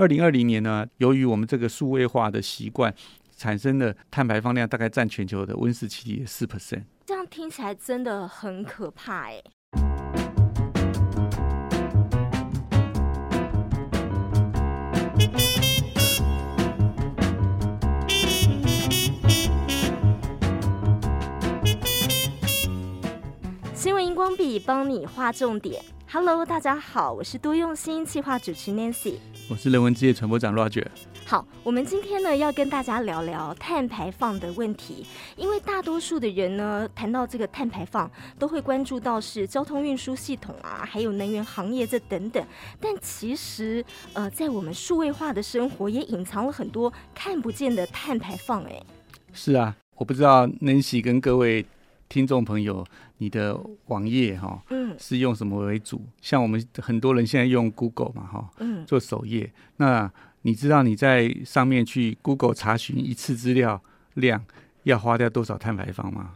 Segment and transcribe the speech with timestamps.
[0.00, 2.94] 二零二零年呢，由于我们这个数位化的习惯，
[3.36, 6.84] 产生的碳排放量大概占全球的温室气体四 percent。
[7.04, 9.42] 这样听起来真的很可怕哎。
[23.74, 25.84] 新闻荧光笔帮你画重点。
[26.12, 29.14] Hello，大家好，我是多用心企划主持 Nancy，
[29.48, 30.84] 我是人文之夜传播长 Roger。
[31.24, 42.44] 好，我们今天呢要跟大家聊聊碳排放的问题，因为大多数的人呢谈到这个碳排放，都会关注到是交通运输系统啊，还有能源行业这等等。
[42.80, 48.64] 但其实，呃，在我们数位化的生活，也隐藏了很多看不见的碳排放。
[48.64, 48.82] 哎，
[49.32, 51.64] 是啊，我不知道 Nancy 跟各位。
[52.10, 52.84] 听众朋友，
[53.18, 56.04] 你的网页哈，嗯，是用什么为主？
[56.20, 59.50] 像我们很多人现在用 Google 嘛，哈，嗯，做首页。
[59.76, 60.10] 那
[60.42, 63.80] 你知道你在上面去 Google 查询一次资料
[64.14, 64.44] 量
[64.82, 66.32] 要花掉多少碳排放吗？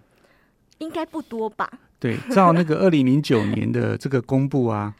[0.78, 1.68] 应该不多吧？
[1.98, 4.94] 对，照那个二零零九年的这个公布啊，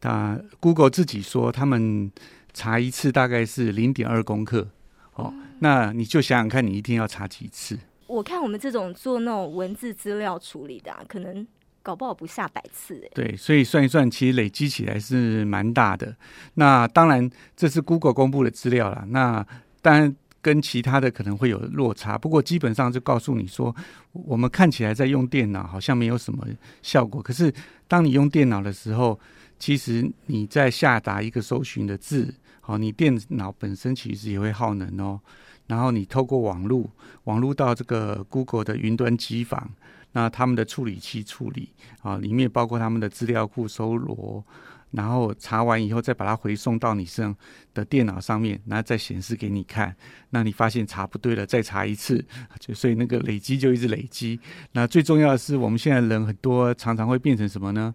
[0.00, 2.10] 啊，Google 自己说他们
[2.54, 4.68] 查一次大概是零点二公克，
[5.16, 7.78] 哦，嗯，那你就想想看，你一天要查几次？
[8.06, 11.46] 我看我们这种做那种文字资料处理的，啊，可能
[11.82, 13.10] 搞不好不下百次哎。
[13.14, 16.14] 对，所以算一算，其实累积起来是蛮大的。
[16.54, 19.04] 那当然，这是 Google 公布的资料啦。
[19.08, 19.46] 那
[19.80, 23.74] 当然跟其他的可能会有落差，不过基本上就告诉你说，
[24.12, 26.46] 我们看起来在用电脑好像没有什么
[26.82, 27.52] 效果，可是
[27.88, 29.18] 当你用电脑的时候，
[29.58, 35.18] 其实你在下达一个搜寻的字，好，你电脑本身其实也会耗能哦。
[35.66, 36.90] 然后你透过网络，
[37.24, 39.70] 网络到这个 Google 的云端机房，
[40.12, 41.70] 那他们的处理器处理
[42.02, 44.44] 啊，里面包括他们的资料库搜罗，
[44.90, 47.36] 然后查完以后再把它回送到你身上
[47.72, 49.96] 的电脑上面，然后再显示给你看。
[50.30, 52.24] 那你发现查不对了，再查一次，
[52.60, 54.38] 就所以那个累积就一直累积。
[54.72, 57.94] 那最重要的是，我们现在人很多常常会变成什么呢？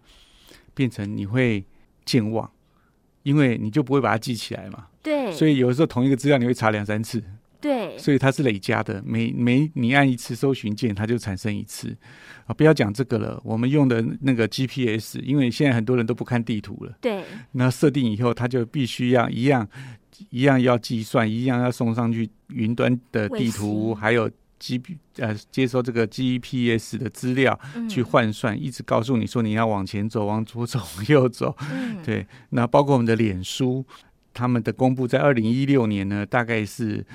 [0.73, 1.63] 变成你会
[2.03, 2.49] 健忘，
[3.23, 4.87] 因为你就不会把它记起来嘛。
[5.03, 5.31] 对。
[5.31, 7.23] 所以有的时候同一个资料你会查两三次。
[7.61, 11.93] 对，所以它是累加的，每每你按一次搜寻键，它就产生一次
[12.45, 12.53] 啊！
[12.53, 16.97] 不要讲这个了，我们用的那个 GPS，因为现在很多人都不看地图了。
[17.01, 17.21] 对，
[17.51, 19.67] 那设定以后，它就必须要一样
[20.29, 27.59] 一样要计算，一样要送上去云端的地图，还有 G P 呃接收这个 GPS 的资料
[27.89, 31.53] 去换算，嗯，一直告诉你说你要往前走，往左走，往右走。
[31.71, 33.85] 嗯，对，那包括我们的脸书，
[34.33, 37.05] 他们的公布在二零一六年呢，大概是。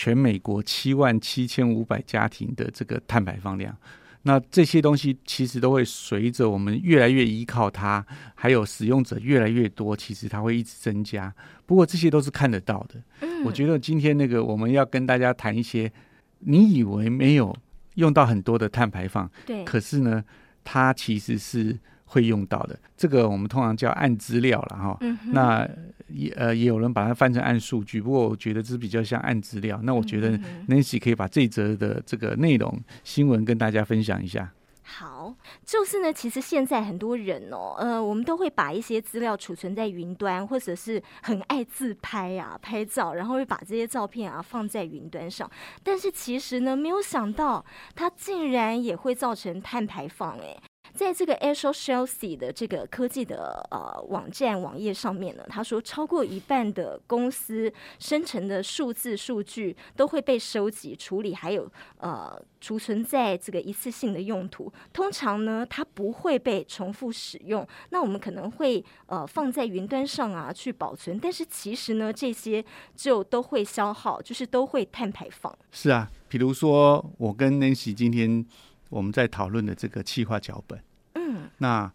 [0.00, 3.76] 全美国七万七千五百家庭的这个碳排放量，
[4.22, 8.02] 那这些东西其实都会随着我们越来越依靠它，
[8.34, 11.30] 还有使用者越来越多，其实它会一直增加。
[11.66, 12.94] 不过这些都是看得到的。
[13.20, 13.44] 嗯。
[13.44, 15.92] 我觉得今天那个我们要跟大家谈一些，
[16.38, 17.54] 你以为没有
[17.96, 20.24] 用到很多的碳排放，对，可是呢，
[20.64, 21.78] 它其实是。
[22.10, 24.96] 会用到的，这个我们通常叫暗资料了哈。
[25.00, 25.66] 嗯、那
[26.08, 29.78] 也呃也有人把它翻成暗数据，不过我觉得这比较像暗资料。
[29.84, 30.36] 那我觉得
[30.68, 34.50] Nancy 可以把这则的这个内容新闻跟大家分享一下。
[34.82, 35.32] 好，
[35.64, 45.48] 就是呢，其实现在很多人哦，呃，我们都会把一些资料储存在云端，或者是很爱自拍啊、拍照，然后会把这些照片啊放在云端上。
[45.84, 50.60] 但是其实呢，没有想到它竟然也会造成碳排放诶。
[50.94, 64.70] 在这个 Axios Chelsea 的这个科技的呃网站网页上面呢，他说超过一半的公司生成的数字数据都会被收集处理，还有呃储存在这个一次性的用途。
[64.92, 67.66] 通常呢，它不会被重复使用。
[67.90, 72.64] 那我们可能会呃放在云端上啊去保存，但是其实呢，这些
[72.94, 75.56] 就都会消耗，就是都会碳排放。
[75.70, 78.44] 是啊，比如说我跟 Nancy 今天。
[78.90, 80.78] 我们在讨论的这个企划脚本，
[81.14, 81.90] 嗯，那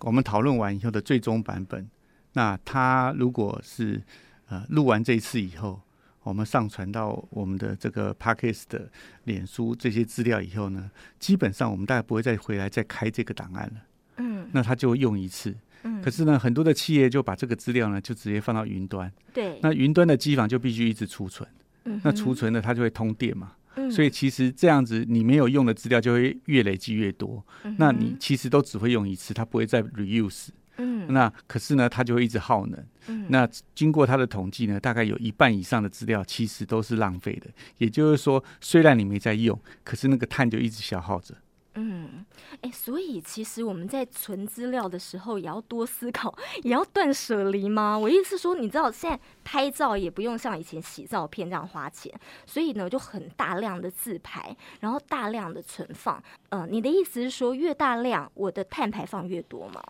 [0.00, 1.88] 我们讨论完以后的最终版本，
[2.32, 4.02] 那它如果是
[4.48, 5.80] 呃录完这一次以后，
[6.22, 8.90] 我们上传到我们的这个 Podcast 的
[9.24, 10.90] 脸书这些资料以后呢，
[11.20, 13.80] 基本上我们大概不会再回来再开这个档案了，
[14.16, 21.48] 嗯，那它就会用一次，嗯，可是呢，很多的企业就把这个资料呢就直接放到云端，对，那云端的机房就必须一直储存，
[21.84, 23.52] 嗯，那储存呢它就会通电嘛。
[23.90, 27.44] 所以其实这样子，你没有用的资料就会越累积越多。
[27.64, 27.74] 嗯。
[27.78, 30.48] 那你其实都只会用一次，它不会再 reuse。
[30.76, 31.12] 嗯。
[31.12, 32.84] 那可是呢，它就会一直耗能。
[33.08, 33.26] 嗯。
[33.28, 37.48] 那经过它的统计呢，大概有一半以上的资料其实都是浪费的。
[37.78, 41.34] 也就是说，虽然你没在用，可是那个碳就一直消耗着。
[41.74, 42.24] 嗯，
[42.60, 47.98] 哎，所以其实我们在存资料的时候，也要多思考，也要断舍离吗？
[47.98, 52.12] 我意思是说，你知道现在拍照也不用像以前洗照片这样花钱，
[52.44, 56.22] 所以呢，就很大量的自拍，然后大量的存放。
[56.50, 59.82] 嗯、呃，你的意思是说，越大量，我的碳排放越多吗？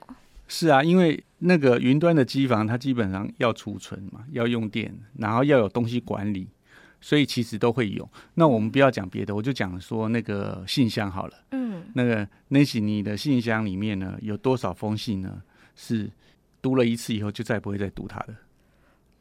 [0.46, 6.49] 是啊，因为那个云端的机房，它基本上要储存嘛，要用电，然后要有东西管理。
[7.05, 8.08] 所以其实都会有。
[8.34, 11.34] 那我们不要讲别的，我就讲说那个信箱好了。
[11.50, 11.62] 嗯，
[11.94, 15.43] 那个 Nancy，你的信箱里面呢，有多少封信呢？
[15.75, 16.11] 是
[16.61, 18.35] 读了一次以后就再也不会再读它的。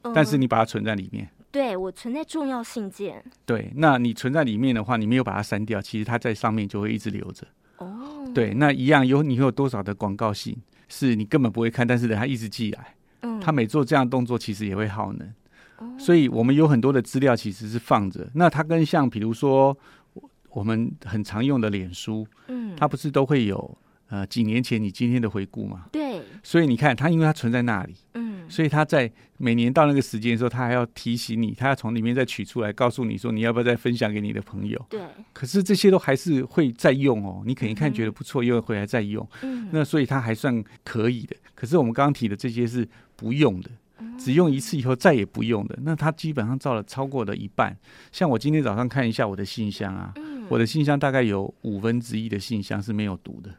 [0.02, 1.28] 嗯，但是你把它存在里面。
[1.50, 3.24] 对，我存在重要信件。
[3.44, 7.46] 对，那你存在里面的话，你没有把它删掉，其实它在上面就会一直留着。
[7.78, 8.30] 哦。
[8.34, 10.56] 对，那一样有你会有多少的广告信
[10.88, 12.94] 是你根本不会看，但是它一直寄来。
[13.20, 13.40] 嗯。
[13.40, 15.32] 他每做这样动作，其实也会耗能。
[15.98, 18.28] 所以，我们有很多的资料其实是放着。
[18.34, 19.76] 那它跟像比如说，
[20.52, 23.78] 我们很常用的脸书，嗯，它不是都会有
[24.08, 25.86] 呃几年前你今天的回顾吗？
[25.90, 26.20] 对。
[26.42, 34.86] 所以你看，它因为它存在那里，嗯，所以它在每年到那个时间的时候，它还要提醒你，它要从里面再取出来，告诉你说你要不要再分享给你的朋友。
[34.88, 35.00] 对。
[35.32, 37.42] 可是这些都还是会再用哦。
[37.46, 39.26] 你可能一看觉得不错，又回来再用。
[39.42, 39.68] 嗯。
[39.72, 41.36] 那所以它还算可以的。
[41.54, 43.70] 可是我们刚刚提的这些是不用的。
[44.18, 47.76] 只用一次以后再也不用的，那它基本上照了超过了一半。
[48.10, 53.50] 像我今天早上看一下我的信箱啊，嗯、我的信箱大概有五分之一的信箱是没有读的。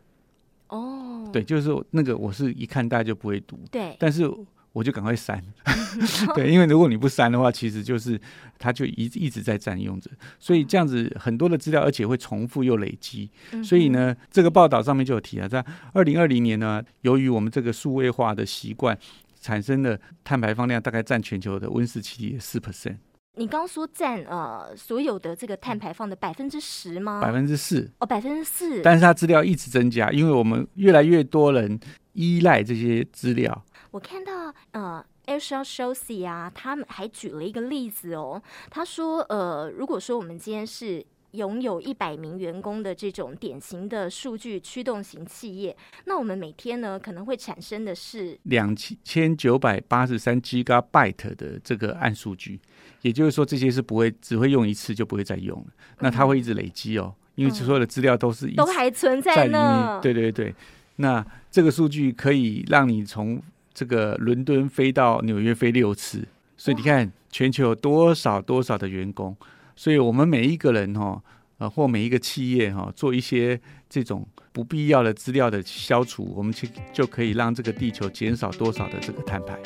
[0.68, 4.30] 哦，对，就是那个我是一看大家就不会读，对，但是
[4.72, 5.44] 我就赶快删，
[6.36, 8.20] 对，因为如果你不删的话，其实就是
[8.58, 10.10] 它就一一直在占用着，
[10.40, 13.30] 所以这样子很多的资料，而且会重复又累积，
[13.64, 15.64] 所以呢，这个报道上面就有提了，在
[15.94, 18.98] 二零二零年呢，由于我们这个数位化的习惯。
[19.44, 22.96] 产生的碳排放量大概占全球的温室气体的四 percent。
[23.36, 27.20] 你刚刚说占呃所有的这个碳排放的百分之十吗？
[27.20, 28.82] 百分之四哦，百分之四。
[28.82, 31.80] 但是它资料一直增加，因为我们越来越多人
[32.14, 33.66] 依赖这些资料。
[33.90, 38.42] 我看到呃，Airshell Chelsea 啊，他们还举了一个例子哦。
[38.70, 45.76] 他说呃，如果说我们今天是拥有一百名员工的这种典型的数据驱动型企业，
[46.06, 52.60] 那我们每天呢可能会产生的是两千九百八十三 Gigabyte 的这个暗数据，
[53.04, 55.68] 也就是说这些是不会只会用一次就不会再用了，
[56.00, 60.00] 那它会一直累积哦，因为所有的资料都是都还存在呢。
[60.02, 60.56] 对对对，
[60.96, 63.40] 那这个数据可以让你从
[63.74, 66.28] 这个伦敦飞到纽约飞六次，
[66.58, 69.38] 所以你看全球有多少多少的员工。
[69.76, 71.20] 所以，我们每一个人哈，
[71.58, 73.60] 呃，或每一个企业哈，做一些
[73.90, 79.60] 这种不必要的资料的消除，我们去就可以让这个地球减少多少的这个碳排。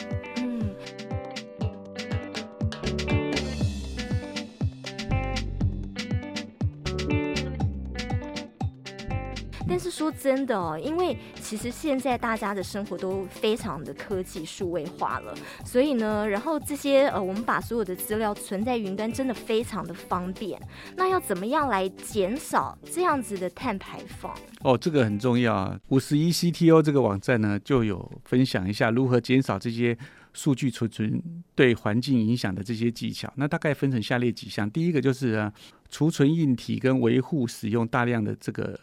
[9.90, 20.62] 是说真的哦，因为其实现在大家的生活都非常的科技数位化了，所以呢，然后这些呃，我们把所有的资料存在云端，真的非常的方便。
[20.98, 24.36] 那要怎么样来减少这样子的碳排放？
[24.60, 25.80] 哦，这个很重要啊。
[25.88, 29.98] 五十一 CTO 这个网站呢，就有分享一下如何减少这些
[30.34, 31.22] 数据储存
[31.56, 33.32] 对环境影响的这些技巧。
[33.38, 35.54] 那大概分成下列几项，第一个就是啊，
[35.90, 38.78] 储存硬体跟维护使用大量的这个。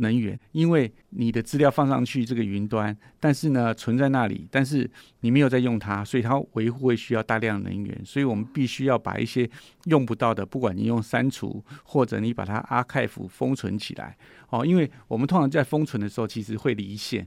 [0.00, 9.48] 能源，因为你的资料放上去这个云端，但是呢，存在那里，但是你没有在用它，所以它维护会需要大量能源，所以我们必须要把一些
[9.84, 14.16] 用不到的，不管你用删除或者你把它 archive 封存起来
[14.48, 17.26] 哦，因为我们通常在封存的时候其实会离线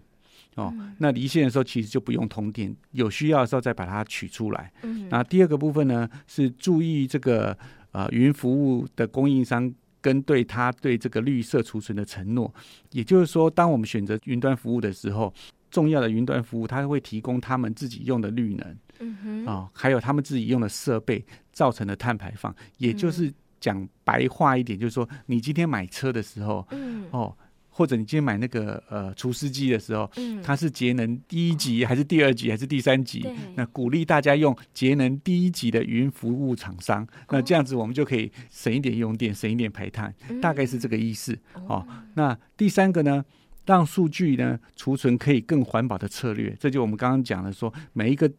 [0.55, 4.71] 哦，那离线的时候其实就不用通电，有需要的时候再把它取出来。
[4.81, 7.57] 嗯那第二个部分呢，是注意这个
[7.91, 9.73] 呃云服务的供应商。
[10.03, 12.53] 跟对他对这个绿色储存的承诺，
[12.91, 15.33] 也就是说，当我们选择云端服务的时候，
[15.71, 27.35] 重要的云端服务，它会提供他们自己用的绿能，嗯哼，啊，还有他们自己用的设备造成的碳排放，也就是讲白话一点，就是说，你今天买车的时候，嗯，哦。
[27.75, 33.25] 或者你今天买那个呃除湿机的时候，嗯，它是节能第一级还是第二级还是第三级？
[33.55, 41.35] 那鼓励大家用节能第一级的云服务厂商，那这样子我们就可以省一点用电，省一点排碳，大概是这个意思。
[41.67, 43.25] 哦，那第三个呢，
[43.65, 48.31] 让数据呢储存可以更环保的策略，这就我们刚刚讲的说每一个。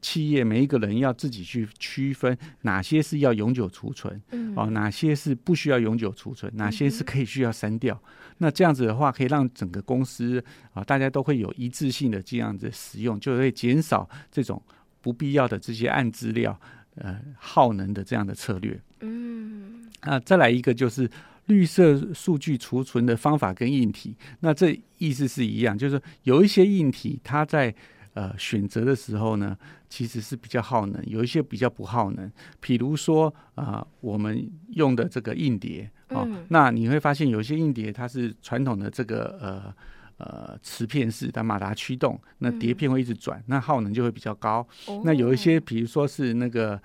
[0.00, 7.94] 企业每一个人要自己去区分哪些是要永久储存，嗯，哦，哪些是不需要永久储存，哪些是可以需要删掉。
[8.04, 14.62] 嗯、那这样子的话，可以让整个公司啊，大家都会有一致性的这样子使用，就会减少这种
[15.00, 16.58] 不必要的这些暗资料，
[16.94, 18.80] 呃，耗能的这样的策略。
[19.00, 21.10] 嗯，那再来一个就是
[21.46, 27.74] 绿色数据储存的方法跟硬体，那这意思是一样，就是有一些硬体它在
[28.14, 29.56] 呃选择的时候呢，
[29.88, 32.30] 其实是比较耗能，有一些比较不耗能。
[32.60, 39.74] 比如说啊、呃，我们用的这个硬碟啊、哦嗯，那你会发现有一些硬碟它是传统的这个呃。
[40.18, 44.64] 呃，磁片式的马达驱动，那碟片会一直转，嗯，那耗能就会比较高。
[44.86, 46.80] 哦、那有一些，比如说是那个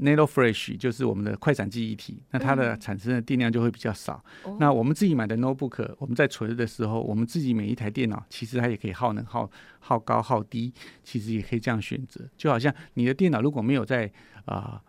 [0.00, 4.22] NanoFlash，就是我们的快闪记忆体，那它的产生的电量就会比较少。
[4.46, 12.24] 嗯、那我们自己买的 Notebook，我们在存的时候，我们自己每一台电脑其实它也可以耗能耗耗高耗低，其实也可以这样选择。
[12.36, 14.10] 就好像你的电脑如果没有在
[14.44, 14.82] 啊、呃、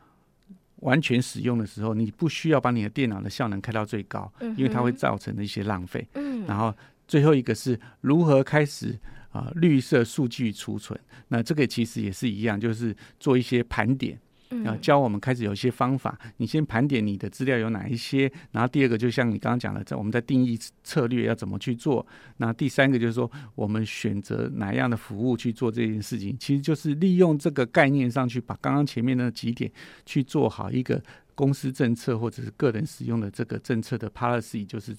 [0.78, 6.08] 完全使用的时候，你不需要把你的电脑的效能开到最高，嗯、因为它会造成的一些浪费。
[6.14, 6.74] 嗯，然后。
[7.08, 8.90] 最后一个是如何开始
[9.30, 9.52] 啊、呃？
[9.62, 14.20] 绿色数据储存，那这个其实也是一样，就是做一些盘点，
[14.66, 16.18] 啊，教我们开始有一些方法。
[16.38, 22.06] 你先盘点你的资料有哪一些，然后第二个就像你刚刚讲的，在我们在定义策略要怎么去做。
[22.38, 29.72] 那第三个就是说，我们选择哪样的服务去做这件事情，其实就是利用这个概念上去把刚刚前面的几点
[30.06, 31.02] 去做好一个。
[31.38, 34.98] 公司政策或者是个人使用的这个政策的 policy，就是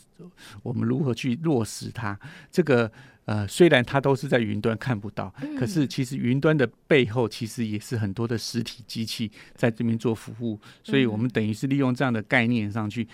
[0.63, 2.17] 我们如何去落实它。
[2.53, 2.91] 这个
[3.25, 13.09] 呃，虽然它都是在云端看不到，可是其实云端的背后其实也是很多的实体机器在这边做服务，所以我们等于是利用这样的概念上去。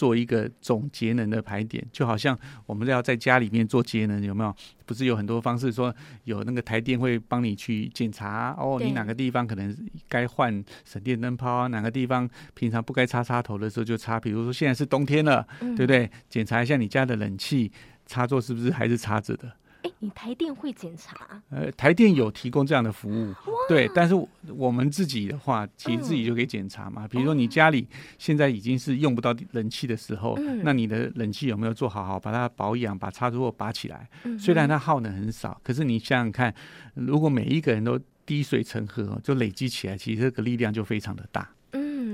[0.00, 4.56] 做一个总节能的排点，就好像我们要在家里面做节能，有没有？
[4.86, 9.76] 不是有很多方式说，有那个台电会帮你去检查哦，你哪个地方可能
[10.08, 11.66] 该换省电灯泡啊？
[11.66, 14.18] 哪个地方平常不该插插头的时候就插。
[14.18, 16.10] 比如说现在是冬天了，嗯、对不对？
[16.30, 17.70] 检查一下你家的冷气
[18.06, 19.52] 插座是不是还是插着的。
[19.82, 21.42] 哎，你台电会检查？
[21.50, 23.34] 呃，台电有提供这样的服务，
[23.68, 23.90] 对。
[23.94, 24.14] 但是
[24.48, 27.06] 我们自己的话，其实自己就可以检查嘛。
[27.06, 27.86] 嗯、比如说你家里
[28.18, 34.08] 现在已经是用不到冷气的时候，嗯，那你的冷气有没有做好好把它保养，把插座拔起来？
[34.24, 36.54] 嗯，虽然它耗能很少，可是你想想看，
[36.94, 41.48] 如果每一个人都滴水成河，就累积起来，其实这个力量就非常的大。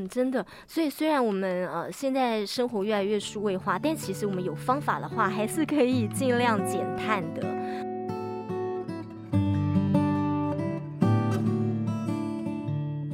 [0.09, 7.57] 真的，所以虽然我们呃现在生活越来越数位化，但其实我们有方法的话，还是可以尽量减碳的。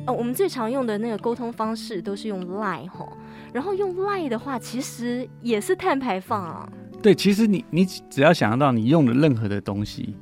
[0.06, 3.16] 哦，我们最常用的那个沟通方式都是用 lie 吼，
[3.52, 6.68] 然后用 lie 的话，其实也是碳排放啊。
[7.00, 10.16] 对，其实你你只要想到你用的任何的东西，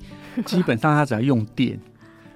[0.45, 1.81] 基本上它只要用电。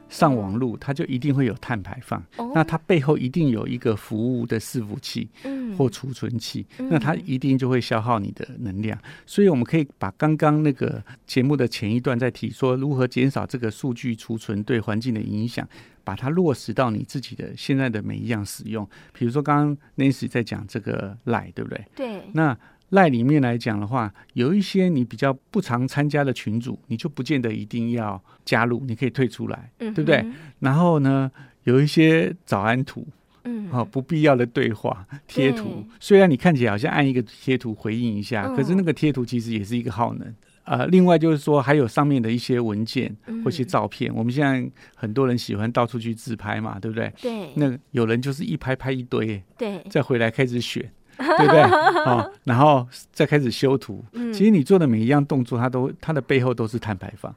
[0.08, 2.22] 上网路，它就一定会有碳排放。
[2.36, 5.28] 哦、那它背后一定有一个服务的伺服器
[5.76, 8.96] 或储存器、嗯，那它一定就会消耗你的能量。
[8.98, 15.68] 嗯、所以我们可以把刚刚那个节目的前一段在提说如何减少这个数据储存对环境的影响，
[16.04, 18.88] 把它落实到你自己的现在的每一样使用。
[19.12, 21.84] 比如说刚刚 Nancy 在讲这个 Line，对不对？
[21.96, 22.22] 对。
[22.32, 22.56] 那
[22.94, 30.24] 赖里面来讲的话，有一些你比较不常参加的群组，你就不见得一定要加入，你可以退出来，嗯、对不对？
[30.60, 31.30] 然后呢，
[31.64, 33.06] 有一些早安图，
[33.42, 40.34] 嗯，哦，不必要的对话贴图，虽然你看起来好像按一个贴图回应一下，可是那个贴图其实也是一个耗能。
[40.62, 47.12] 呃，另外就是说，还有上面的一些文件或一些照片，我们现在很多人喜欢到处去自拍嘛，对不对？
[47.20, 47.50] 对。
[47.56, 50.90] 那有人就是一拍拍一堆，对，再回来开始选。
[51.38, 51.62] 对不对？
[51.62, 54.04] 哦，然后再开始修图。
[54.32, 57.34] 其实你做的每一样动作，它都它的背后都是碳排放。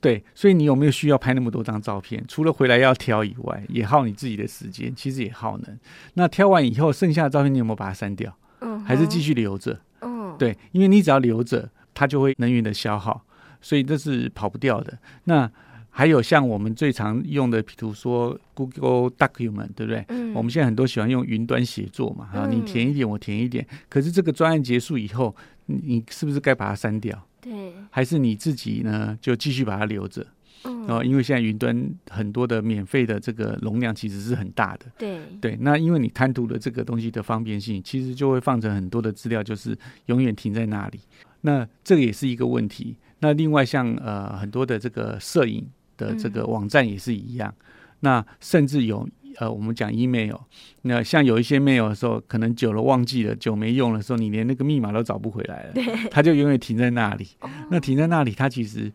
[0.00, 2.22] 对，所以你有没有需要拍那么多张照片？
[2.28, 5.78] 除了回来要挑以外，也耗你自己的时间，其实也耗能。
[6.14, 8.34] 那挑完以后，剩下的照片你有没有把它删掉？
[8.60, 9.78] 嗯还是继续留着？
[10.02, 13.24] 嗯，对，因为你只要留着，它就会能源的消耗，
[13.60, 14.98] 所以这是跑不掉的。
[15.24, 15.50] 那。
[15.96, 20.04] 还有像我们最常用的，比如说 Google Document，对不对？
[20.08, 20.34] 嗯。
[20.34, 23.64] 我们现在很多喜欢用云端写作嘛，啊，你填一点，我填一点。
[23.88, 25.32] 可是这个专案结束以后，
[25.66, 27.16] 你是不是该把它删掉？
[27.40, 27.72] 对。
[27.90, 30.26] 还是你自己呢，就继续把它留着？
[30.64, 30.84] 嗯。
[30.88, 34.86] 哦，因为现在云端很多的免费的这个容量其实是很大的。
[34.98, 35.20] 对。
[35.40, 35.56] 对。
[35.60, 40.98] 那因为你贪图了这个东西的方便性，其实就会放成很多的资料，就是永远停在那里。
[41.42, 42.96] 那这个也是一个问题。
[43.20, 45.64] 那另外像呃很多的这个摄影。
[45.96, 47.64] 的这个网站也是一样，嗯、
[48.00, 49.08] 那甚至有
[49.38, 50.36] 呃，我们讲 email，
[50.82, 57.26] 那像有一些 mail 的时候，可能久了忘记了，久没用的时候，你连那个密码都找不回来了，对，它就永远停在那里。
[57.40, 58.92] 哦、那停在那里，它其实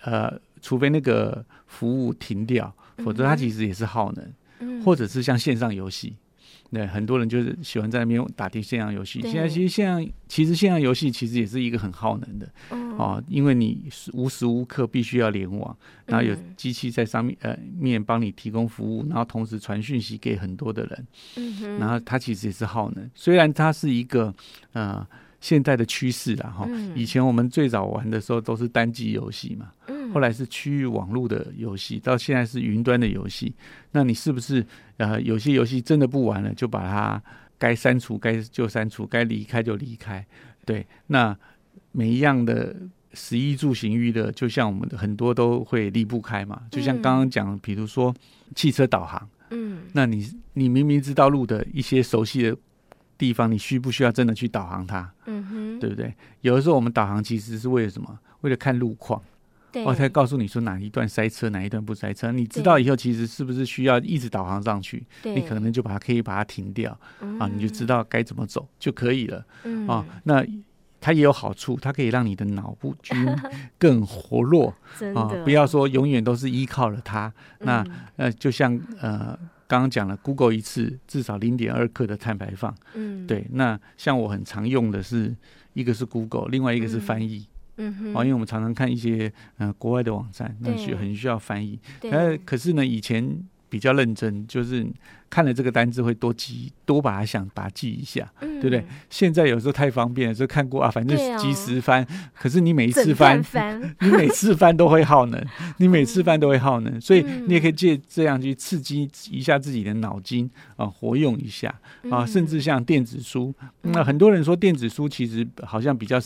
[0.00, 0.32] 呃，
[0.62, 6.16] 除非那个服务停掉，否则它其实也是耗能，嗯、或者是像线上游戏。
[6.72, 9.20] 对，很多人就是喜欢在那边打电线上游戏。
[9.20, 12.50] 现在其实线上，其实线上游戏其实也是一个很耗能的。
[12.70, 15.76] 嗯、哦，因为你无时无刻必须要联网，
[16.06, 24.34] 然后有机器在上面呃面帮你提供服务，然后同时传讯息给很多的人，嗯，然后它其实也是耗能，虽然它是一个
[24.72, 25.06] 呃
[25.42, 29.72] 现在的趋势啦哈，以前我们最早玩的时候都是单机游戏嘛，
[30.12, 33.54] 后来是区域网络的游戏，到现在是云端的游戏，
[33.92, 34.64] 那你是不是
[34.98, 37.22] 呃有些游戏真的不玩了，就把它
[37.58, 40.24] 该删除该就删除，该离开就离开，
[40.64, 41.36] 对，那。
[41.94, 42.74] 每一样的
[43.12, 46.62] 食衣住行娱乐，就像我们的很多都会离不开嘛。
[46.70, 48.14] 就像刚刚讲，比如说
[48.54, 52.56] 汽车导航，嗯，那你你明明知道路的一些熟悉的
[53.18, 55.12] 地方，你需不需要真的去导航它？
[55.26, 56.14] 嗯哼，对不对？
[56.40, 58.18] 有的时候我们导航其实是为了什么？
[58.40, 59.22] 为了看路况，
[59.72, 62.30] 对，我才告诉你说哪一段塞车，哪一段不塞车。
[62.30, 65.04] 你知道以后其实是不是需要一直导航上去？
[65.22, 66.92] 你可能就把它可以把它停掉，
[67.38, 69.44] 啊，你就知道该怎么走就可以了。
[69.88, 70.44] 啊，那。
[71.04, 73.16] 它也有好处，它可以让你的脑部筋
[73.76, 74.72] 更活络
[75.16, 75.26] 啊！
[75.42, 77.26] 不要说永远都是依靠了它。
[77.58, 79.36] 嗯、那呃，就像呃
[79.66, 82.72] 刚刚讲了，Google 一次至少零点二克的碳排放。
[82.94, 83.44] 嗯，对。
[83.50, 85.34] 那像我很常用的是
[85.72, 87.48] 一个是 Google，另外一个是翻译。
[87.82, 88.14] 嗯哼。
[88.14, 91.78] 啊，因为我们常常看一些呃国外的网站，那需很需要翻译。
[92.10, 93.42] 呃，可是呢，以前。
[93.72, 94.86] 比较认真，就是
[95.30, 98.84] 看了这个单字会多记，多把它想把它记一下，嗯、对不对？
[99.08, 102.04] 现在有时候太方便了，就看过啊，反正及时翻。
[102.04, 105.42] 哦、可是你每一次翻，翻 你每次翻都会耗能，
[105.80, 111.74] 你每次翻都会耗能，所以你也可以借这样去刺激一下自己的脑筋啊，活用一下
[112.10, 116.20] 啊，甚至像电子书，那、嗯、很多人说电子书其实好像比较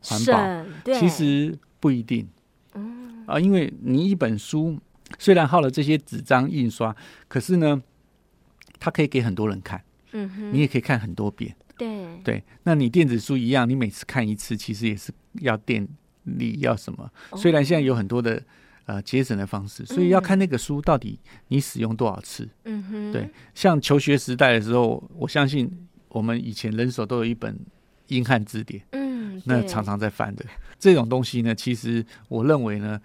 [0.00, 2.28] 环保，其实不一定，
[2.74, 4.78] 嗯啊，因为你一本书。
[5.18, 6.94] 虽然耗了这些纸张印刷，
[7.28, 7.82] 可是呢，
[8.78, 12.44] 它可以给很多人看，嗯哼，你也可以看很多遍，对对。
[12.64, 15.88] 那你电子书一样，你每次看一次，其实也是要电
[16.24, 17.10] 力要什么？
[17.36, 18.42] 虽然现在有很多的
[18.84, 23.10] 呃节省的方式，所以要看那个书到底你使用多少次，嗯哼。
[23.10, 27.58] 对，像求学时代的时候，我相信我们以前人手都有一本
[28.08, 28.97] 英汉字典，嗯，
[29.48, 30.44] 那常常在翻的
[30.78, 33.00] 这种东西呢，其实我认为呢。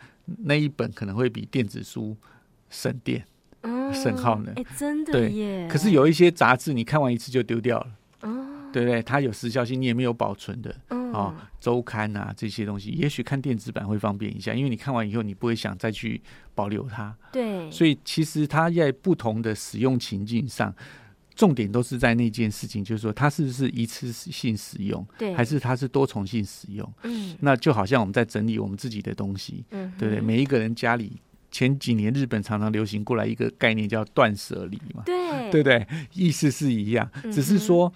[0.45, 2.15] 那一本可能会比电子书
[2.69, 3.21] 省电、
[3.59, 4.55] 嗯、省耗能。
[4.55, 5.67] 哎，真的耶！
[5.69, 7.87] 可是有一些杂志，你看完一次就丢掉了，
[8.21, 9.03] 哦、对不对？
[9.03, 10.73] 它有时效性，你也没有保存的。
[10.91, 16.21] 嗯、哦，周刊啊这些东西，也许看电子版会方便一下，因为你看完以后，你不会想再去
[16.55, 17.13] 保留它。
[17.33, 20.73] 对，所以其实它在不同的使用情境上。
[21.35, 26.93] 重点都是在那件事情，就是说它是不是一次性使用，对，还是它是多重性使用？
[27.03, 30.21] 嗯，那就好像我们在整理我们自己的东西，嗯，对不对？
[30.21, 31.19] 每一个人家里
[31.51, 35.87] 前几年日本常常流行过来一个概念叫断舍离嘛，对，对不对？
[36.13, 37.91] 意思是一样，只是说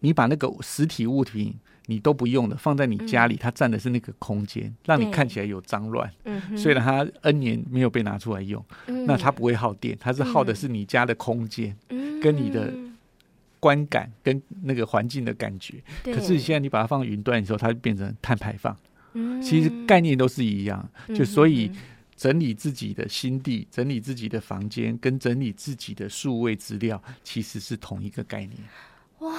[0.00, 1.54] 你把那个实体物品。
[1.86, 6.08] 你都不用的，放在你家里，它占的是那个空间，嗯、让你看起来有脏乱。
[6.24, 12.72] 嗯，虽然它 N 年没有被拿出来用，嗯、那它不会耗电，它是耗的是你家的空间，嗯、跟你的
[13.58, 15.82] 观感跟那个环境的感觉。
[16.04, 18.76] 嗯、可是现在你把它放云端的时候，它就变成碳排放。
[19.14, 21.70] 嗯，其实概念都是一样，就所以
[22.16, 28.56] 整理自己的心地，整理自己的房间，跟整理自己的数位资料，其实是同一个概念。
[29.20, 29.34] 哇。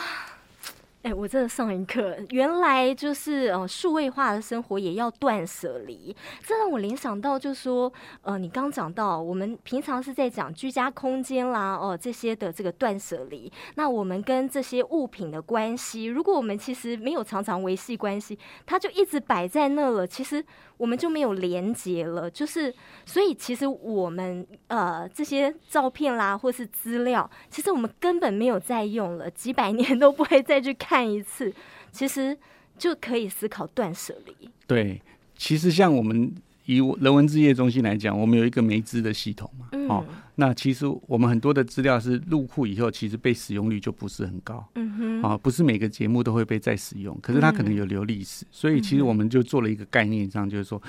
[1.03, 6.15] 哎、我真的上一课，原来就是呃，数位化的生活也要断舍离。
[6.45, 13.51] 这让我联想到，就说，呃，你刚讲到，我们平常是在讲居家空间啦，哦、这些的这个断舍离。
[13.75, 18.37] 那我们跟这些物品的关系，如果我们其实没有常常维系关系，
[18.67, 20.45] 它就一直摆在那了，其实
[20.81, 22.27] 我们就没有连接了。
[22.31, 22.73] 就是，
[23.05, 31.07] 所以其实我们呃这些照片啦，或是资料，其实我们根本没有再用了，几百年都不会再去看。
[31.11, 31.53] 一次，
[31.91, 32.35] 其实
[32.77, 34.49] 就可以思考断舍离。
[34.65, 34.99] 对，
[35.35, 36.33] 其实像我们
[36.65, 39.67] 以人文置业中心来讲，我们有一个梅资的系统嘛。
[39.73, 40.05] 嗯、哦，
[40.41, 44.67] 那其实我们很多的资料是入库以后，其实被使用率就不是很高。
[44.73, 50.81] 嗯哼，啊、哦，不是每个节目都会被再使用，可是它可能有留历史，嗯、所以其实我们就做了一个概念上，就是说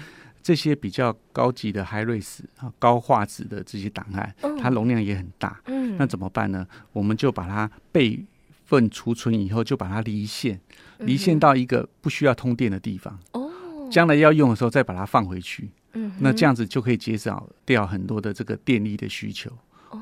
[0.43, 5.61] 这些比较高级的 high res 啊高画质的这些档案，嗯、它容量也很大。
[5.67, 6.67] 嗯，那怎么办呢？
[6.95, 8.25] 我们就把它备。
[8.65, 10.59] 份储存以后就把它离线，
[11.01, 13.19] 离线到一个不需要通电的地方。
[13.33, 13.51] 哦，
[13.91, 15.69] 将来要用的时候再把它放回去。
[15.94, 19.50] 嗯，那这样子就可以减少掉很多的这个电力的需求。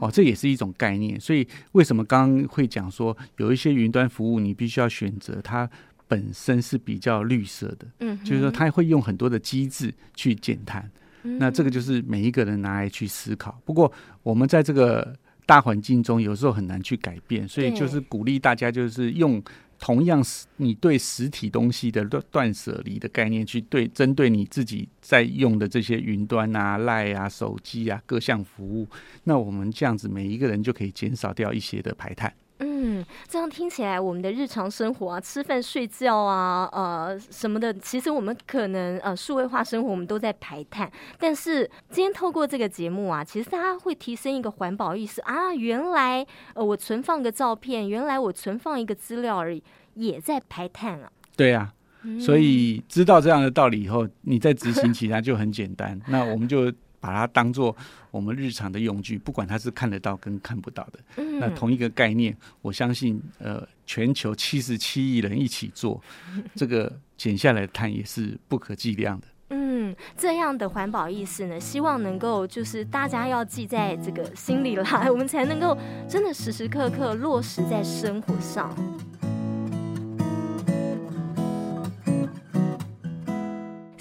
[0.00, 1.20] 哦，这也是一种概念。
[1.20, 5.68] 所以为什么刚刚会讲说有一些云端服务你必须要选择它
[6.06, 7.86] 本身是比较绿色的？
[8.00, 10.90] 嗯，就是说它会用很多的机制去减碳。
[11.22, 13.60] 那这个就是每一个人拿来去思考。
[13.64, 15.16] 不过我们在这个。
[15.46, 19.42] 大环境中有时候很难去改变，所以就是鼓励大家就是用
[19.80, 28.86] 同样是你对实体东西的断断舍离的概念，去对针对你自己在用的这些云端啊、赖啊、手机啊各项服务，
[29.24, 32.32] 那我们这样子每一个人就可以减少掉一些的排碳。
[32.62, 40.90] 嗯，这样听起来，我们的日常生活啊，吃饭、睡觉啊，呃，什么的，其实我们可能呃，数位化生活，我们都在排碳。
[41.18, 49.62] 但是今天透过这个节目啊，其实大家会提升一个环保意识啊，原来呃，我存放个照片，原来我存放一个资料而已，
[49.94, 51.10] 也在排碳啊。
[51.34, 51.72] 对啊，
[52.20, 55.98] 所以知道这样的道理以后，你在执行起来就很简单。
[56.08, 56.70] 那我们就。
[57.00, 57.74] 把它当做
[58.10, 66.00] 我们日常的用具，不管它是看得到跟看不到的，嗯、那同一个概念，我相信，呃，全球七十七亿人一起做，
[66.54, 69.26] 这个减下来的碳也是不可计量的。
[69.52, 75.76] 嗯，这样的环保意识呢，希望能够就是大家要记在这个心里啦，我们才能够
[76.08, 78.72] 真的时时刻刻落实在生活上。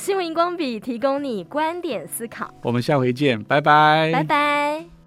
[0.10, 4.99] 新闻荧光笔提供你观点思考，我们下回见，拜拜，拜拜。